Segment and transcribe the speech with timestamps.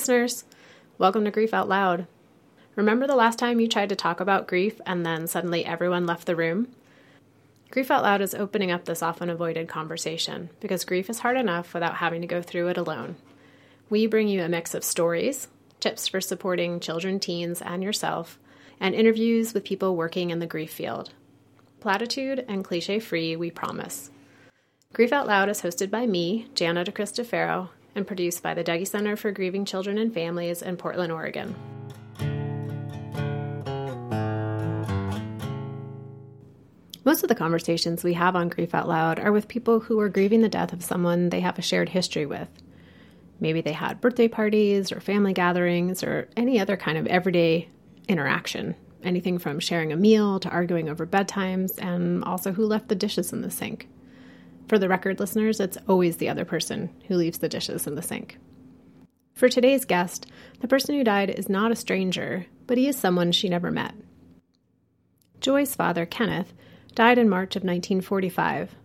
[0.00, 0.44] listeners.
[0.96, 2.06] Welcome to Grief Out Loud.
[2.74, 6.24] Remember the last time you tried to talk about grief and then suddenly everyone left
[6.24, 6.68] the room?
[7.70, 11.74] Grief Out Loud is opening up this often avoided conversation because grief is hard enough
[11.74, 13.16] without having to go through it alone.
[13.90, 15.48] We bring you a mix of stories,
[15.80, 18.38] tips for supporting children, teens, and yourself,
[18.80, 21.12] and interviews with people working in the grief field.
[21.80, 24.10] Platitude and cliche free, we promise.
[24.94, 29.16] Grief Out Loud is hosted by me, Jana DeCristofaro, and produced by the Dougy Center
[29.16, 31.54] for Grieving Children and Families in Portland, Oregon.
[37.04, 40.08] Most of the conversations we have on Grief Out Loud are with people who are
[40.08, 42.48] grieving the death of someone they have a shared history with.
[43.40, 47.68] Maybe they had birthday parties or family gatherings or any other kind of everyday
[48.06, 48.76] interaction.
[49.02, 53.32] Anything from sharing a meal to arguing over bedtimes, and also who left the dishes
[53.32, 53.88] in the sink.
[54.70, 58.02] For the record, listeners, it's always the other person who leaves the dishes in the
[58.02, 58.38] sink.
[59.34, 63.32] For today's guest, the person who died is not a stranger, but he is someone
[63.32, 63.96] she never met.
[65.40, 66.54] Joy's father, Kenneth,
[66.94, 68.76] died in March of 1945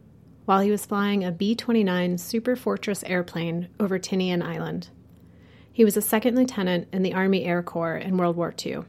[0.45, 4.89] while he was flying a B 29 Super Fortress airplane over Tinian Island.
[5.72, 8.80] He was a second lieutenant in the Army Air Corps in World War II.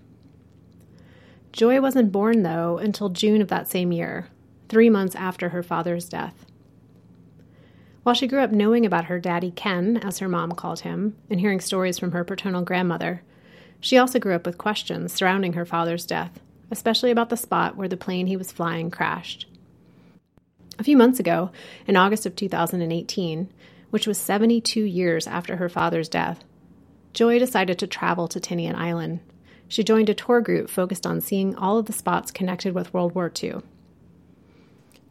[1.53, 4.31] Joy wasn't born, though, until June of that same year,
[4.71, 6.47] three months after her father's death.
[8.07, 11.41] While she grew up knowing about her daddy Ken, as her mom called him, and
[11.41, 13.23] hearing stories from her paternal grandmother,
[13.81, 16.39] she also grew up with questions surrounding her father's death,
[16.71, 19.49] especially about the spot where the plane he was flying crashed.
[20.79, 21.51] A few months ago,
[21.89, 23.53] in August of 2018,
[23.91, 26.45] which was 72 years after her father's death,
[27.13, 29.19] Joy decided to travel to Tinian Island.
[29.67, 33.17] She joined a tour group focused on seeing all of the spots connected with World
[33.17, 33.63] War II.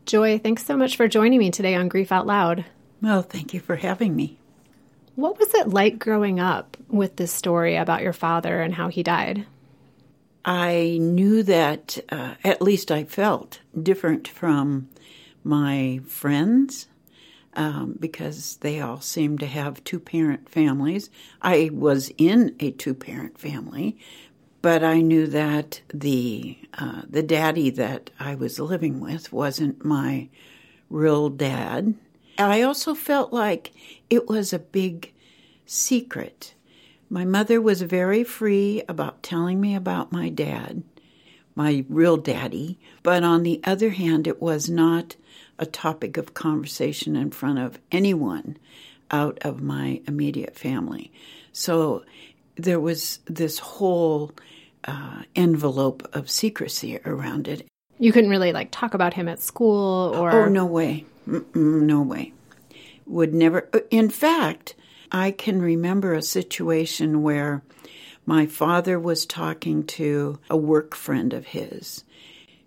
[0.06, 2.64] Joy, thanks so much for joining me today on Grief Out Loud.
[3.06, 4.40] Well, thank you for having me.
[5.14, 9.04] What was it like growing up with this story about your father and how he
[9.04, 9.46] died?
[10.44, 14.90] I knew that, uh, at least I felt different from
[15.44, 16.88] my friends
[17.54, 21.12] um, because they all seemed to have two parent families.
[21.44, 24.00] I was in a two parent family,
[24.64, 30.28] but I knew that the uh, the daddy that I was living with wasn't my
[30.90, 31.94] real dad.
[32.38, 33.72] I also felt like
[34.10, 35.14] it was a big
[35.66, 36.54] secret.
[37.10, 40.84] My mother was very free about telling me about my dad,
[41.56, 45.16] my real daddy, but on the other hand, it was not
[45.58, 48.58] a topic of conversation in front of anyone
[49.12, 51.12] out of my immediate family.
[51.54, 52.04] So
[52.56, 54.32] there was this whole
[54.86, 57.66] uh, envelope of secrecy around it.
[57.98, 60.32] You couldn't really like talk about him at school or.
[60.32, 61.06] Oh, no way.
[61.26, 62.34] No way.
[63.06, 63.70] Would never.
[63.74, 64.76] Uh, in fact,
[65.12, 67.64] I can remember a situation where
[68.26, 72.04] my father was talking to a work friend of his.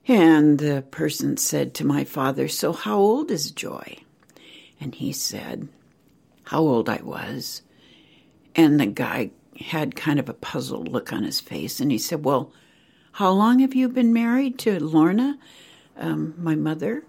[0.06, 3.98] And the person said to my father, So how old is Joy?
[4.80, 5.68] And he said,
[6.44, 7.62] How old I was.
[8.54, 11.80] And the guy had kind of a puzzled look on his face.
[11.80, 12.52] And he said, Well,
[13.12, 15.38] how long have you been married to Lorna,
[15.96, 17.04] um, my mother?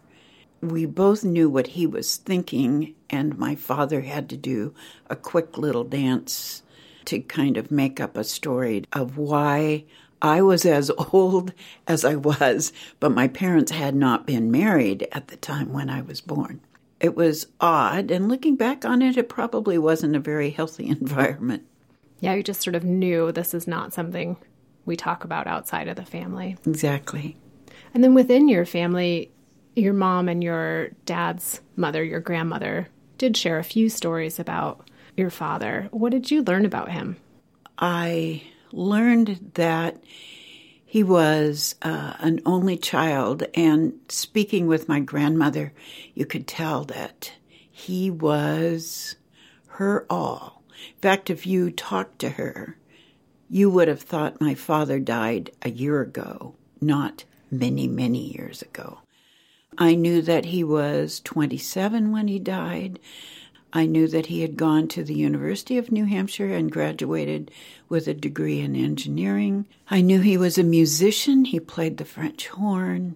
[0.62, 4.74] We both knew what he was thinking, and my father had to do
[5.10, 6.64] a quick little dance
[7.06, 9.86] to kind of make up a story of why
[10.22, 11.54] I was as old
[11.88, 16.02] as I was, but my parents had not been married at the time when I
[16.02, 16.62] was born.
[17.00, 21.64] It was odd, and looking back on it, it probably wasn't a very healthy environment.
[22.20, 24.36] Yeah, you just sort of knew this is not something
[24.86, 26.58] we talk about outside of the family.
[26.66, 27.38] Exactly.
[27.94, 29.32] And then within your family,
[29.76, 32.88] your mom and your dad's mother, your grandmother,
[33.18, 35.88] did share a few stories about your father.
[35.92, 37.18] What did you learn about him?
[37.78, 40.02] I learned that
[40.86, 45.72] he was uh, an only child, and speaking with my grandmother,
[46.16, 47.34] you could tell that
[47.70, 49.16] he was
[49.68, 50.64] her all.
[50.96, 52.78] In fact, if you talked to her,
[53.50, 59.00] you would have thought my father died a year ago, not many, many years ago.
[59.80, 63.00] I knew that he was 27 when he died.
[63.72, 67.50] I knew that he had gone to the University of New Hampshire and graduated
[67.88, 69.66] with a degree in engineering.
[69.90, 71.46] I knew he was a musician.
[71.46, 73.16] He played the French horn.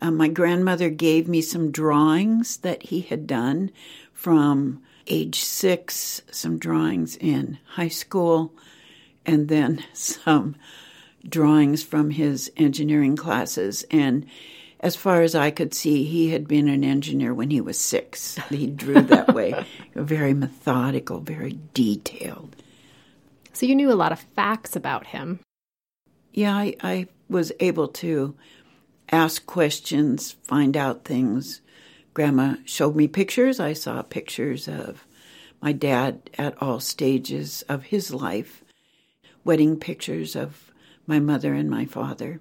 [0.00, 3.70] Uh, my grandmother gave me some drawings that he had done
[4.14, 8.54] from age six, some drawings in high school,
[9.26, 10.56] and then some
[11.28, 13.84] drawings from his engineering classes.
[13.90, 14.26] And
[14.80, 18.36] as far as I could see, he had been an engineer when he was six.
[18.50, 19.64] He drew that way,
[19.94, 22.56] very methodical, very detailed.
[23.52, 25.40] So you knew a lot of facts about him.
[26.32, 28.36] Yeah, I, I was able to
[29.10, 31.62] ask questions, find out things.
[32.12, 33.58] Grandma showed me pictures.
[33.58, 35.06] I saw pictures of
[35.62, 38.62] my dad at all stages of his life,
[39.44, 40.70] wedding pictures of
[41.06, 42.40] my mother and my father.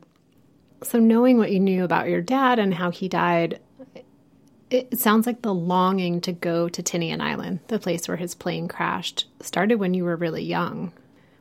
[0.86, 3.60] So, knowing what you knew about your dad and how he died,
[4.70, 8.68] it sounds like the longing to go to Tinian Island, the place where his plane
[8.68, 10.94] crashed, started when you were really young.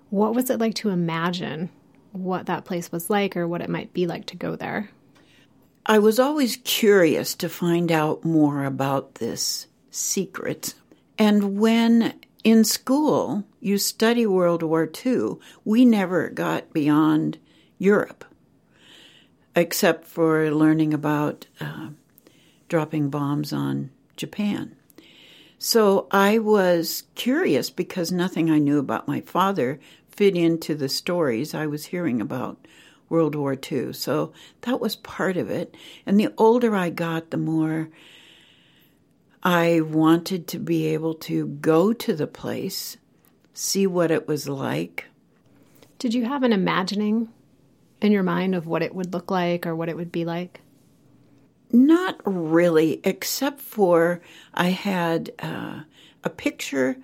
[0.09, 1.69] What was it like to imagine
[2.13, 4.89] what that place was like or what it might be like to go there?
[5.85, 10.73] I was always curious to find out more about this secret.
[11.19, 12.15] And when
[12.45, 17.37] in school you study World War II, we never got beyond
[17.77, 18.25] Europe,
[19.57, 21.89] except for learning about uh,
[22.69, 24.77] dropping bombs on Japan.
[25.59, 31.55] So I was curious because nothing I knew about my father fit into the stories
[31.55, 32.67] I was hearing about
[33.09, 33.93] World War II.
[33.93, 35.77] So that was part of it.
[36.05, 37.89] And the older I got, the more
[39.43, 42.97] I wanted to be able to go to the place,
[43.53, 45.07] see what it was like.
[45.99, 47.29] Did you have an imagining
[48.05, 50.61] in your mind of what it would look like or what it would be like?
[51.73, 54.21] Not really, except for
[54.53, 55.81] I had uh,
[56.23, 56.99] a picture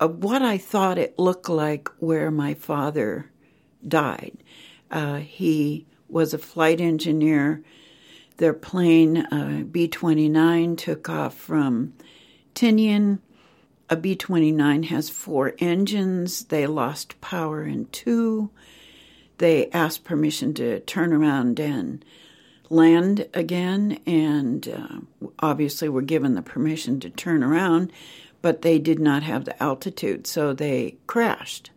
[0.00, 3.30] of what I thought it looked like where my father
[3.86, 4.38] died.
[4.90, 7.62] Uh, he was a flight engineer.
[8.38, 11.92] Their plane, uh, B 29, took off from
[12.54, 13.18] Tinian.
[13.90, 16.46] A B 29 has four engines.
[16.46, 18.50] They lost power in two.
[19.38, 22.04] They asked permission to turn around and
[22.70, 27.92] land again, and uh, obviously were given the permission to turn around,
[28.42, 31.70] but they did not have the altitude, so they crashed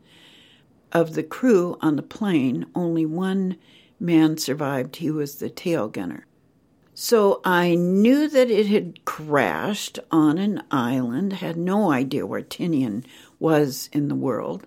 [0.92, 3.58] of the crew on the plane, only one
[4.00, 4.98] man survived.
[4.98, 6.26] He was the tail gunner.
[6.94, 13.06] So I knew that it had crashed on an island, had no idea where Tinian
[13.40, 14.66] was in the world.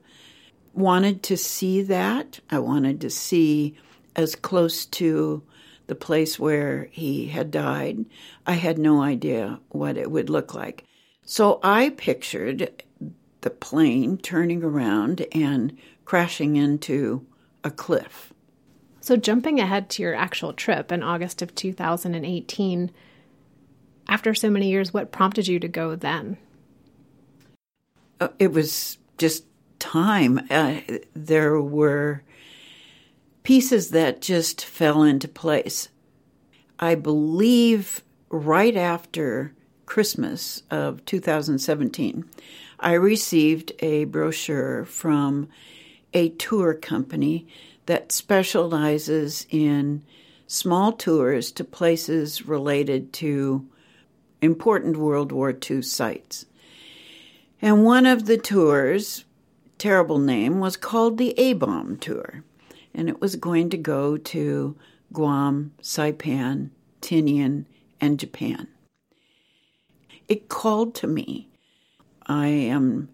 [0.74, 2.40] Wanted to see that.
[2.50, 3.76] I wanted to see
[4.16, 5.42] as close to
[5.86, 8.04] the place where he had died.
[8.46, 10.84] I had no idea what it would look like.
[11.24, 12.84] So I pictured
[13.40, 17.26] the plane turning around and crashing into
[17.64, 18.32] a cliff.
[19.00, 22.90] So, jumping ahead to your actual trip in August of 2018,
[24.08, 26.36] after so many years, what prompted you to go then?
[28.20, 29.44] Uh, it was just
[29.80, 30.40] time.
[30.50, 30.80] Uh,
[31.14, 32.22] there were
[33.42, 35.88] pieces that just fell into place.
[36.78, 39.54] I believe right after
[39.86, 42.24] Christmas of 2017,
[42.78, 45.48] I received a brochure from
[46.14, 47.46] a tour company
[47.86, 50.04] that specializes in
[50.46, 53.68] small tours to places related to
[54.40, 56.46] important World War II sites.
[57.60, 59.24] And one of the tours,
[59.80, 62.44] terrible name, was called the A Bomb Tour.
[62.94, 64.76] And it was going to go to
[65.12, 67.64] Guam, Saipan, Tinian,
[68.00, 68.68] and Japan.
[70.28, 71.48] It called to me.
[72.26, 73.08] I am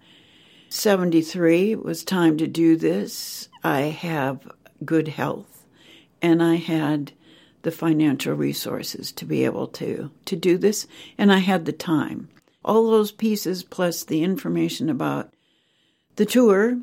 [0.69, 3.49] 73, it was time to do this.
[3.63, 4.51] I have
[4.85, 5.65] good health
[6.21, 7.13] and I had
[7.63, 10.87] the financial resources to be able to to do this
[11.17, 12.29] and I had the time.
[12.65, 15.33] All those pieces plus the information about
[16.17, 16.79] the tour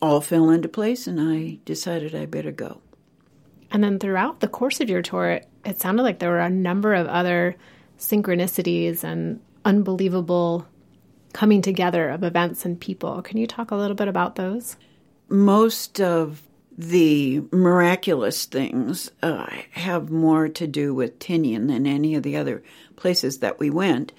[0.00, 2.80] all fell into place and I decided I better go.
[3.70, 6.94] And then throughout the course of your tour, it sounded like there were a number
[6.94, 7.56] of other
[7.98, 10.66] synchronicities and unbelievable
[11.32, 13.20] coming together of events and people.
[13.22, 14.76] Can you talk a little bit about those?
[15.28, 16.42] Most of
[16.78, 22.62] the miraculous things uh, have more to do with Tinian than any of the other
[22.96, 24.12] places that we went.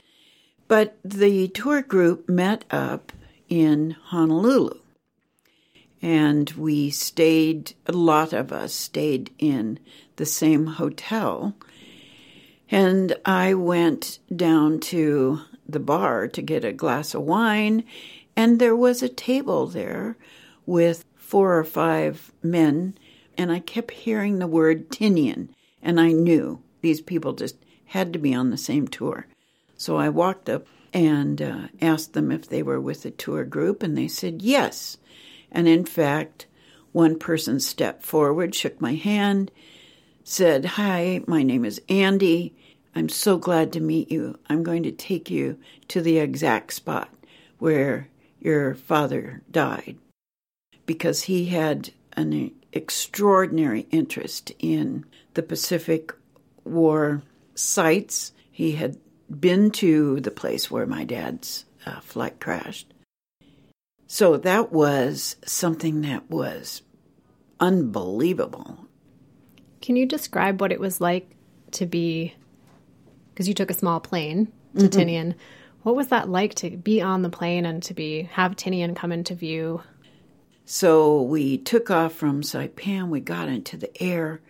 [0.67, 3.11] But the tour group met up
[3.49, 4.79] in Honolulu.
[6.01, 9.79] And we stayed, a lot of us stayed in
[10.15, 11.55] the same hotel.
[12.71, 17.83] And I went down to the bar to get a glass of wine,
[18.35, 20.15] and there was a table there
[20.65, 22.97] with four or five men,
[23.37, 25.49] and I kept hearing the word Tinian,
[25.81, 29.27] and I knew these people just had to be on the same tour.
[29.75, 33.83] So I walked up and uh, asked them if they were with the tour group,
[33.83, 34.97] and they said yes.
[35.51, 36.47] And in fact,
[36.91, 39.51] one person stepped forward, shook my hand,
[40.23, 42.55] said, Hi, my name is Andy.
[42.95, 44.37] I'm so glad to meet you.
[44.49, 45.57] I'm going to take you
[45.89, 47.09] to the exact spot
[47.59, 49.97] where your father died.
[50.85, 55.05] because he had an extraordinary interest in
[55.35, 56.13] the Pacific
[56.63, 57.21] War
[57.53, 58.33] sites.
[58.51, 58.97] He had
[59.29, 62.93] been to the place where my dad's uh, flight crashed.
[64.07, 66.81] So that was something that was
[67.59, 68.87] unbelievable.
[69.81, 71.29] Can you describe what it was like
[71.71, 72.33] to be,
[73.33, 74.99] because you took a small plane to mm-hmm.
[74.99, 75.35] Tinian.
[75.83, 79.11] What was that like to be on the plane and to be have Tinian come
[79.11, 79.81] into view?
[80.65, 84.41] So we took off from Saipan, we got into the air,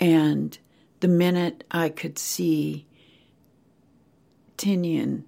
[0.00, 0.56] and
[1.00, 2.86] the minute I could see
[4.56, 5.24] Tinian,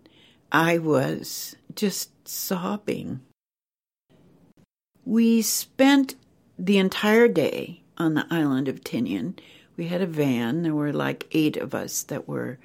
[0.51, 3.21] I was just sobbing.
[5.05, 6.17] We spent
[6.59, 9.39] the entire day on the island of Tinian.
[9.77, 10.63] We had a van.
[10.63, 12.59] There were like eight of us that were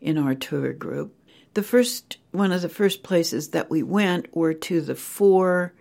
[0.00, 1.14] in our tour group.
[1.54, 5.72] The first one of the first places that we went were to the four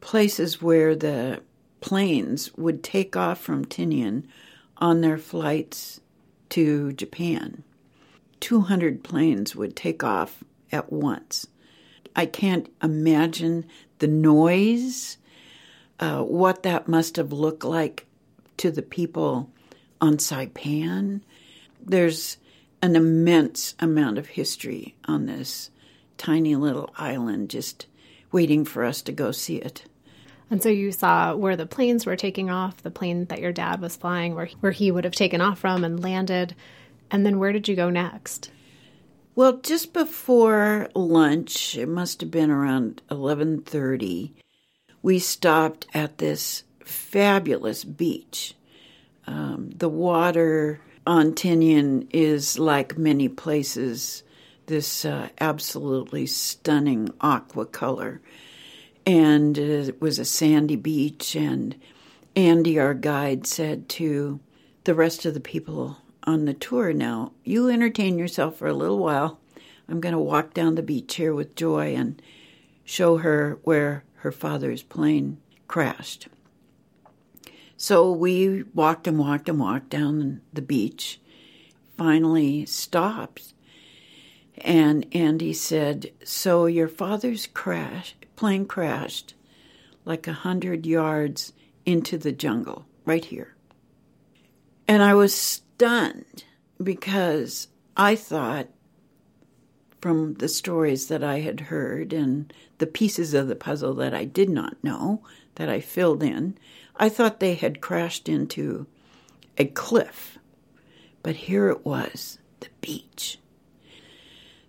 [0.00, 1.40] places where the
[1.80, 4.24] planes would take off from Tinian
[4.76, 6.00] on their flights
[6.50, 7.62] to Japan.
[8.40, 11.46] 200 planes would take off at once.
[12.14, 13.66] I can't imagine
[13.98, 15.18] the noise,
[16.00, 18.06] uh, what that must have looked like
[18.58, 19.50] to the people
[20.00, 21.20] on Saipan.
[21.80, 22.38] There's
[22.82, 25.70] an immense amount of history on this
[26.18, 27.86] tiny little island, just
[28.32, 29.84] waiting for us to go see it.
[30.50, 33.80] And so you saw where the planes were taking off, the plane that your dad
[33.80, 36.54] was flying, where where he would have taken off from and landed.
[37.10, 38.50] And then where did you go next?
[39.36, 44.32] Well, just before lunch, it must have been around 11:30,
[45.02, 48.54] we stopped at this fabulous beach.
[49.26, 54.22] Um, the water on Tinian is like many places,
[54.66, 58.20] this uh, absolutely stunning aqua color.
[59.04, 61.76] And it was a sandy beach, and
[62.34, 64.40] Andy, our guide, said to
[64.84, 68.98] the rest of the people on the tour now, you entertain yourself for a little
[68.98, 69.38] while.
[69.88, 72.20] I'm going to walk down the beach here with Joy and
[72.84, 76.28] show her where her father's plane crashed.
[77.76, 81.20] So we walked and walked and walked down the beach,
[81.96, 83.52] finally stopped.
[84.58, 89.34] And Andy said, So your father's crash plane crashed
[90.04, 91.52] like a hundred yards
[91.84, 93.54] into the jungle, right here.
[94.88, 96.44] And I was stunned
[96.82, 97.68] because
[97.98, 98.68] I thought
[100.00, 104.24] from the stories that I had heard and the pieces of the puzzle that I
[104.24, 105.22] did not know
[105.56, 106.56] that I filled in,
[106.96, 108.86] I thought they had crashed into
[109.58, 110.38] a cliff,
[111.22, 113.38] but here it was, the beach.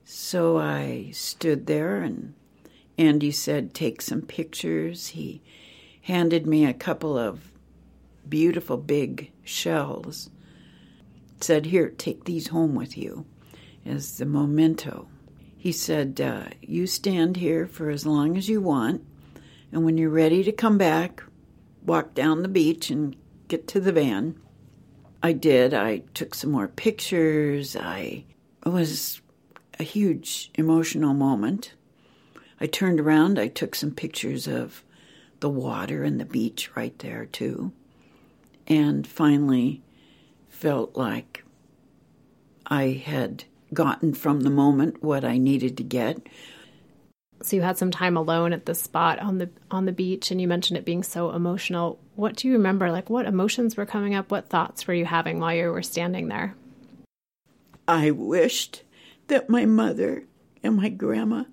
[0.03, 2.33] So I stood there, and
[2.97, 5.09] Andy said, Take some pictures.
[5.09, 5.41] He
[6.01, 7.51] handed me a couple of
[8.27, 10.29] beautiful big shells.
[11.39, 13.25] Said, Here, take these home with you
[13.85, 15.07] as the memento.
[15.57, 19.05] He said, uh, You stand here for as long as you want,
[19.71, 21.23] and when you're ready to come back,
[21.85, 23.15] walk down the beach and
[23.47, 24.39] get to the van.
[25.23, 25.73] I did.
[25.73, 27.75] I took some more pictures.
[27.75, 28.25] I
[28.65, 29.21] it was
[29.79, 31.73] a huge emotional moment.
[32.59, 34.83] I turned around, I took some pictures of
[35.39, 37.71] the water and the beach right there too.
[38.65, 39.81] And finally
[40.57, 41.43] felt like
[42.65, 46.27] I had gotten from the moment what I needed to get,
[47.41, 50.41] so you had some time alone at the spot on the on the beach and
[50.41, 51.99] you mentioned it being so emotional.
[52.15, 52.91] What do you remember?
[52.91, 54.31] Like what emotions were coming up?
[54.31, 56.55] What thoughts were you having while you were standing there?
[57.87, 58.83] I wished
[59.27, 60.23] that my mother
[60.63, 61.43] and my grandma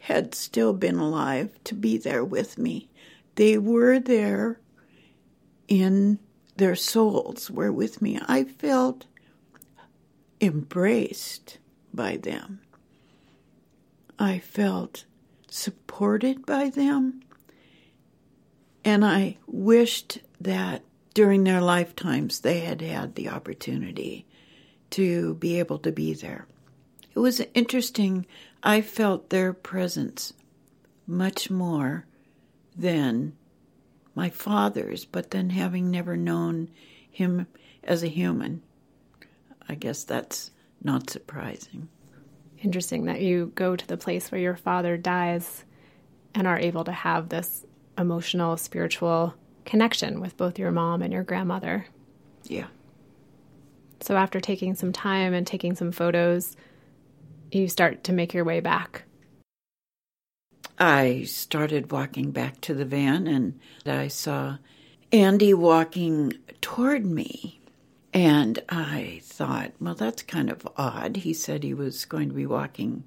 [0.00, 2.88] had still been alive to be there with me.
[3.34, 4.60] They were there
[5.68, 6.18] in
[6.60, 9.06] their souls were with me i felt
[10.40, 11.58] embraced
[11.92, 12.60] by them
[14.18, 15.04] i felt
[15.50, 17.20] supported by them.
[18.84, 24.26] And I wished that during their lifetimes they had had the opportunity
[24.90, 26.46] to be able to be there.
[27.14, 28.26] It was interesting.
[28.62, 30.32] I felt their presence
[31.06, 32.06] much more
[32.76, 33.36] than
[34.14, 36.70] my father's, but then having never known
[37.10, 37.46] him
[37.84, 38.62] as a human,
[39.68, 40.50] I guess that's
[40.82, 41.88] not surprising
[42.62, 45.64] interesting that you go to the place where your father dies
[46.34, 47.64] and are able to have this
[47.98, 51.86] emotional, spiritual connection with both your mom and your grandmother.
[52.44, 52.66] Yeah.
[54.00, 56.56] So after taking some time and taking some photos,
[57.50, 59.04] you start to make your way back.
[60.80, 64.56] I started walking back to the van and I saw
[65.12, 66.32] Andy walking
[66.62, 67.60] toward me.
[68.14, 71.18] And I thought, well, that's kind of odd.
[71.18, 73.04] He said he was going to be walking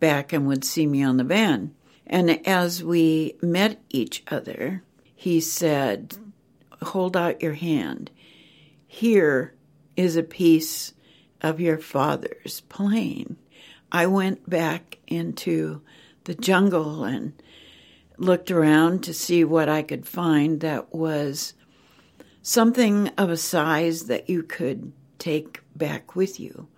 [0.00, 1.72] back and would see me on the van.
[2.06, 4.82] And as we met each other,
[5.14, 6.16] he said,
[6.82, 8.10] Hold out your hand.
[8.86, 9.54] Here
[9.96, 10.94] is a piece
[11.40, 13.36] of your father's plane.
[13.92, 15.80] I went back into
[16.24, 17.32] the jungle and
[18.18, 21.54] looked around to see what I could find that was
[22.42, 26.68] something of a size that you could take back with you.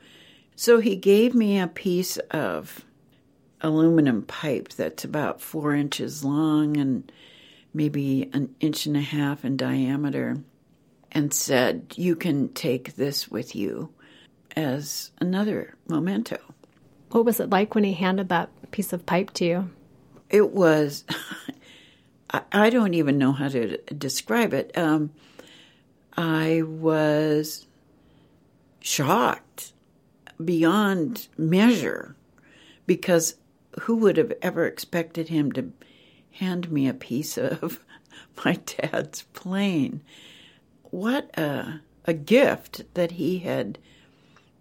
[0.56, 2.84] So he gave me a piece of
[3.60, 7.10] aluminum pipe that's about four inches long and
[7.72, 10.36] maybe an inch and a half in diameter
[11.10, 13.90] and said, You can take this with you
[14.54, 16.38] as another memento.
[17.14, 19.71] What was it like when he handed that piece of pipe to you?
[20.30, 21.04] It was,
[22.52, 24.76] I don't even know how to describe it.
[24.76, 25.12] Um,
[26.16, 27.68] I was
[28.80, 29.75] shocked
[30.44, 32.16] beyond measure
[32.85, 33.37] because
[33.83, 35.71] who would have ever expected him to
[36.33, 37.78] hand me a piece of
[38.44, 40.00] my dad's plane?
[40.90, 43.78] What a, a gift that he had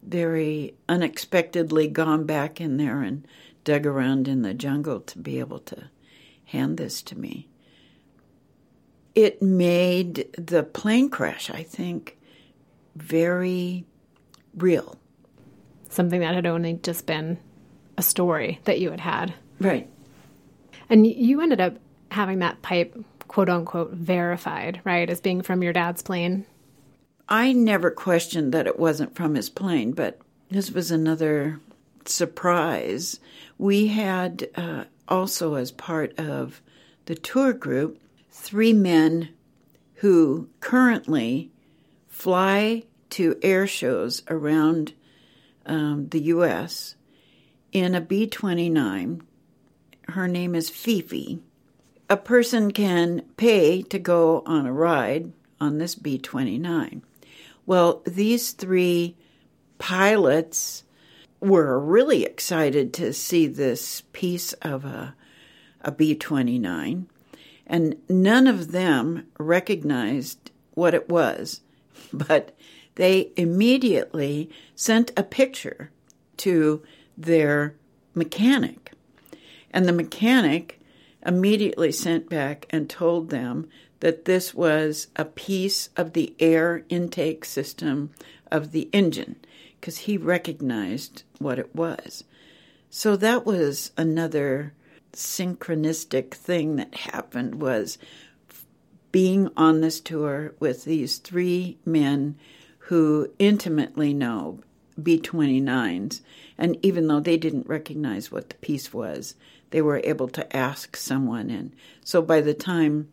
[0.08, 3.28] very unexpectedly gone back in there and
[3.64, 5.90] dug around in the jungle to be able to
[6.46, 7.48] hand this to me.
[9.16, 12.18] It made the plane crash, I think,
[12.96, 13.86] very
[14.56, 14.98] real.
[15.90, 17.38] Something that had only just been
[17.98, 19.34] a story that you had had.
[19.60, 19.90] Right.
[20.90, 21.78] And you ended up
[22.10, 26.46] having that pipe, quote unquote, verified, right, as being from your dad's plane.
[27.30, 31.60] I never questioned that it wasn't from his plane, but this was another
[32.06, 33.20] surprise.
[33.58, 36.62] We had uh, also, as part of
[37.06, 39.30] the tour group, three men
[39.95, 41.50] who currently
[42.08, 44.93] fly to air shows around
[45.65, 46.95] um, the U.S.
[47.71, 49.21] in a B 29.
[50.10, 51.39] Her name is Fifi.
[52.10, 57.02] A person can pay to go on a ride on this B 29.
[57.65, 59.15] Well, these three
[59.78, 60.84] pilots
[61.39, 65.15] were really excited to see this piece of a,
[65.82, 67.08] a B 29,
[67.67, 71.62] and none of them recognized what it was,
[72.13, 72.56] but
[72.95, 75.91] they immediately sent a picture
[76.38, 76.84] to
[77.17, 77.76] their
[78.13, 78.91] mechanic.
[79.71, 80.80] And the mechanic
[81.26, 83.67] immediately sent back and told them
[84.04, 88.10] that this was a piece of the air intake system
[88.52, 89.38] of the engine
[89.80, 92.26] because he recognized what it was.
[92.89, 94.74] So that was another
[95.13, 97.98] synchronistic thing that happened was
[99.13, 102.36] being on this tour with these three men
[102.89, 104.60] who intimately know
[105.00, 106.20] B29s
[106.58, 109.36] and even though they didn't recognize what the piece was
[109.70, 113.08] they were able to ask someone and so by the time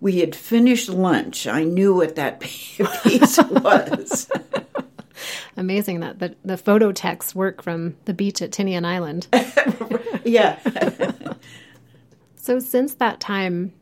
[0.00, 4.30] we had finished lunch I knew what that piece was
[5.56, 9.26] amazing that the, the photo texts work from the beach at Tinian Island.
[10.24, 10.58] yeah.
[12.36, 13.72] so since that time,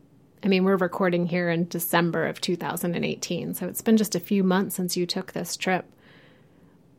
[0.43, 4.43] I mean, we're recording here in December of 2018, so it's been just a few
[4.43, 5.87] months since you took this trip.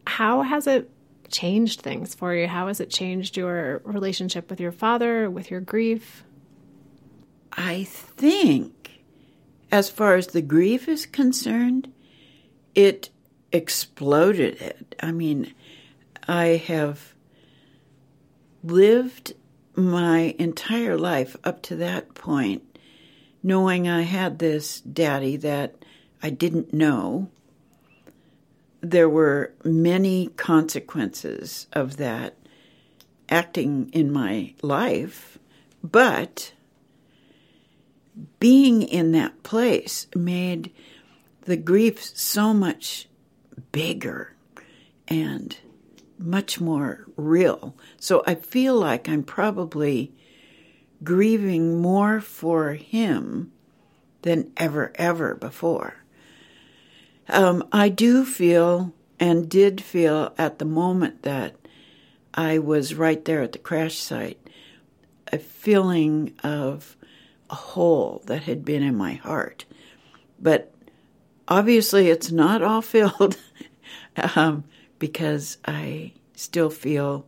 [0.08, 0.90] How has it
[1.30, 2.48] changed things for you?
[2.48, 6.24] How has it changed your relationship with your father, with your grief?
[7.54, 8.74] I think,
[9.76, 11.92] as far as the grief is concerned,
[12.76, 13.10] it
[13.52, 14.96] exploded it.
[15.04, 15.54] I mean,
[16.30, 17.14] I have
[18.64, 19.34] lived
[19.76, 22.64] my entire life up to that point
[23.44, 25.76] knowing I had this daddy that
[26.24, 27.30] I didn't know.
[28.80, 32.38] There were many consequences of that
[33.28, 35.38] acting in my life,
[35.84, 36.54] but
[38.40, 40.72] being in that place made
[41.42, 43.08] the grief so much
[43.72, 44.34] bigger
[45.08, 45.58] and
[46.18, 47.76] much more real.
[47.98, 50.14] So I feel like I'm probably
[51.04, 53.52] grieving more for him
[54.22, 55.96] than ever, ever before.
[57.28, 61.56] Um, I do feel and did feel at the moment that
[62.34, 64.40] I was right there at the crash site
[65.32, 66.95] a feeling of
[67.50, 69.66] a hole that had been in my heart.
[70.40, 70.74] But
[71.48, 73.38] obviously, it's not all filled
[74.36, 74.64] um,
[75.00, 77.26] because I still feel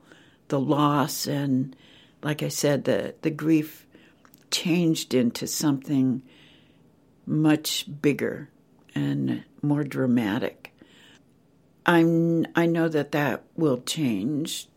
[0.47, 1.75] the loss and
[2.23, 3.85] like I said, the, the grief
[4.51, 6.21] changed into something
[7.25, 8.49] much bigger
[8.95, 10.73] and more dramatic.
[11.85, 14.67] I'm I know that that will change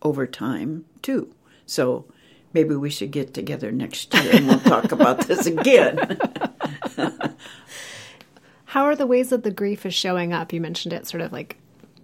[0.00, 1.34] over time too.
[1.66, 2.06] So
[2.54, 6.18] maybe we should get together next year and we'll talk about this again.
[8.66, 10.52] How are the ways that the grief is showing up?
[10.52, 11.58] You mentioned it sort of like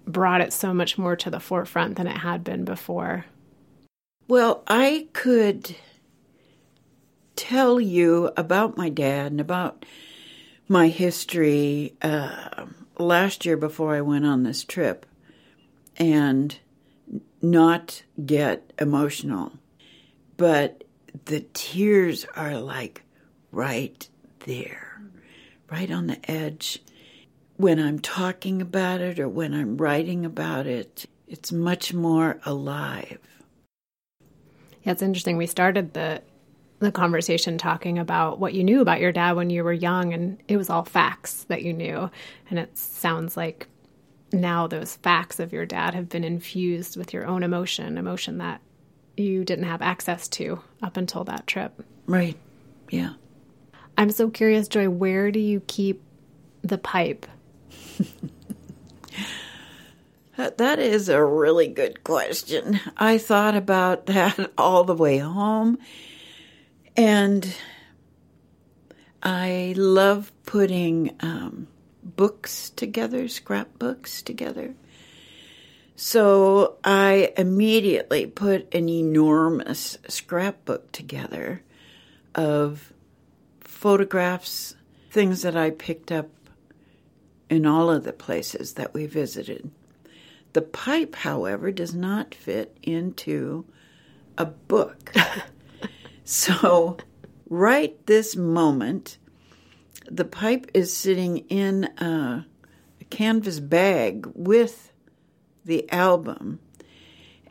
[0.06, 3.24] brought it so much more to the forefront than it had been before.
[4.26, 5.74] Well, I could
[7.36, 9.86] tell you about my dad and about
[10.68, 12.66] my history uh,
[12.98, 15.06] last year before I went on this trip
[15.96, 16.58] and
[17.40, 19.52] not get emotional.
[20.38, 20.84] But
[21.26, 23.02] the tears are like
[23.52, 24.08] right
[24.40, 25.02] there,
[25.70, 26.80] right on the edge.
[27.56, 33.18] When I'm talking about it or when I'm writing about it, it's much more alive.
[34.84, 35.36] Yeah, it's interesting.
[35.36, 36.22] We started the
[36.78, 40.40] the conversation talking about what you knew about your dad when you were young and
[40.46, 42.08] it was all facts that you knew
[42.48, 43.66] and it sounds like
[44.32, 48.60] now those facts of your dad have been infused with your own emotion emotion that
[49.18, 51.82] you didn't have access to up until that trip.
[52.06, 52.36] Right.
[52.90, 53.14] Yeah.
[53.96, 56.02] I'm so curious joy where do you keep
[56.62, 57.26] the pipe?
[60.38, 62.78] That is a really good question.
[62.96, 65.78] I thought about that all the way home.
[66.96, 67.52] And
[69.20, 71.66] I love putting um,
[72.04, 74.74] books together, scrapbooks together.
[76.00, 81.64] So I immediately put an enormous scrapbook together
[82.36, 82.92] of
[83.58, 84.76] photographs,
[85.10, 86.28] things that I picked up
[87.50, 89.72] in all of the places that we visited.
[90.52, 93.64] The pipe, however, does not fit into
[94.38, 95.12] a book.
[96.30, 96.98] So,
[97.48, 99.16] right this moment,
[100.10, 102.44] the pipe is sitting in a,
[103.00, 104.87] a canvas bag with
[105.68, 106.58] the album,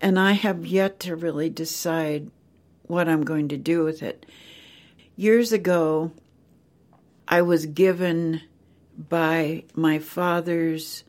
[0.02, 2.30] and I have yet to really decide
[2.84, 4.26] what I'm going to do with it.
[5.16, 6.12] Years ago,
[7.28, 8.42] I was given
[8.98, 11.06] by my father's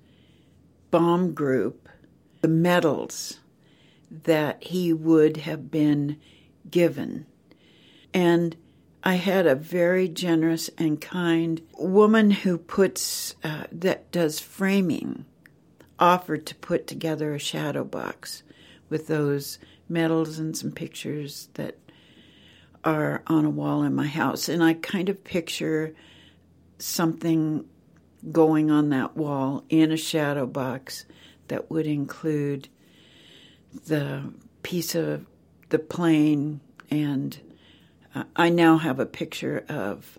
[0.91, 1.89] bomb group
[2.41, 3.41] the medals
[4.11, 6.19] that he would have been
[6.71, 7.27] given
[8.15, 8.57] and
[9.03, 15.25] I had a very generous and kind woman who puts, uh, that does framing,
[15.99, 18.43] offered to put together a shadow box
[18.89, 19.59] with those
[19.89, 21.79] medals and some pictures that
[22.85, 24.49] are on a wall in my house.
[24.49, 25.95] And I kind of picture
[26.79, 27.65] something
[28.33, 31.05] going on that wall in a shadow box
[31.49, 32.69] that would include
[33.87, 34.33] the
[34.63, 35.27] piece of
[35.69, 37.39] the plane and
[38.15, 40.19] uh, I now have a picture of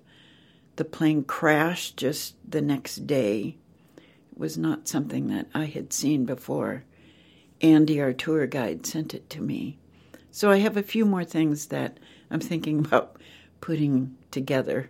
[0.76, 3.58] the plane crash just the next day.
[4.40, 6.84] Was not something that I had seen before.
[7.62, 9.78] Andy, our tour guide, sent it to me.
[10.32, 12.00] So I have a few more things that
[12.32, 13.18] I'm thinking about
[13.62, 14.90] putting together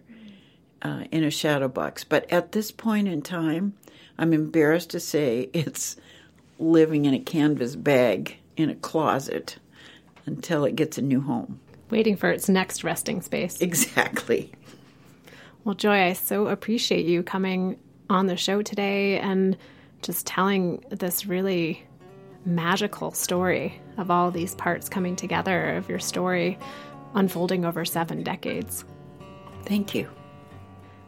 [0.82, 2.06] uh, in a shadow box.
[2.06, 3.74] But at this point in time,
[4.18, 5.98] I'm embarrassed to say it's
[6.58, 9.58] living in a canvas bag in a closet
[10.26, 11.60] until it gets a new home
[11.90, 13.60] waiting for its next resting space.
[13.62, 14.52] Exactly.
[15.64, 17.78] Well, Joy, I so appreciate you coming
[18.10, 19.58] on the show today and
[20.02, 21.84] just telling this really
[22.46, 26.58] magical story of all these parts coming together of your story
[27.14, 28.86] unfolding over seven decades.
[29.66, 30.10] Thank you.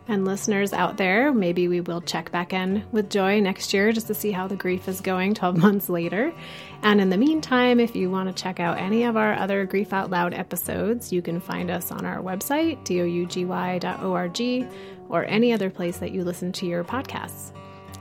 [0.08, 4.08] And listeners out there, maybe we will check back in with Joy next year just
[4.08, 6.34] to see how the grief is going 12 months later.
[6.82, 9.94] And in the meantime, if you want to check out any of our other Grief
[9.94, 14.72] Out Loud episodes, you can find us on our website, dougy.org,
[15.10, 17.52] or any other place that you listen to your podcasts.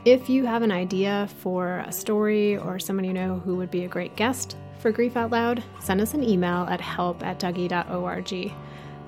[0.03, 3.85] If you have an idea for a story or someone you know who would be
[3.85, 8.51] a great guest for Grief Out Loud, send us an email at help at dougy.org.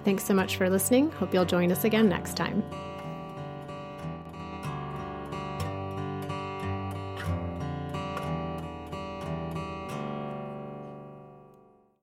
[0.03, 1.11] Thanks so much for listening.
[1.11, 2.63] Hope you'll join us again next time.